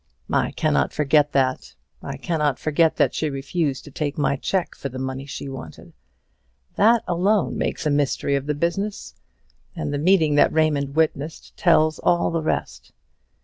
I 0.33 0.49
cannot 0.49 0.91
forget 0.93 1.31
that; 1.33 1.75
I 2.01 2.17
cannot 2.17 2.57
forget 2.57 2.95
that 2.95 3.13
she 3.13 3.29
refused 3.29 3.83
to 3.83 3.91
take 3.91 4.17
my 4.17 4.35
cheque 4.35 4.73
for 4.73 4.89
the 4.89 4.97
money 4.97 5.27
she 5.27 5.47
wanted. 5.47 5.93
That 6.75 7.03
alone 7.07 7.55
makes 7.55 7.85
a 7.85 7.91
mystery 7.91 8.33
of 8.35 8.47
the 8.47 8.55
business; 8.55 9.13
and 9.75 9.93
the 9.93 9.99
meeting 9.99 10.33
that 10.33 10.51
Raymond 10.51 10.95
witnessed 10.95 11.55
tells 11.55 11.99
all 11.99 12.31
the 12.31 12.41
rest. 12.41 12.93